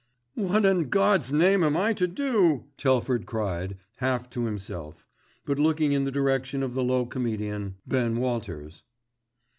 "What 0.33 0.65
in 0.65 0.89
God's 0.89 1.31
name 1.31 1.63
am 1.63 1.77
I 1.77 1.93
to 1.93 2.07
do?" 2.07 2.65
Telford 2.75 3.27
cried, 3.27 3.77
half 3.97 4.27
to 4.31 4.45
himself; 4.45 5.05
but 5.45 5.59
looking 5.59 5.91
in 5.91 6.05
the 6.05 6.11
direction 6.11 6.63
of 6.63 6.73
the 6.73 6.83
low 6.83 7.05
comedian, 7.05 7.75
Ben 7.85 8.15
Walters. 8.15 8.81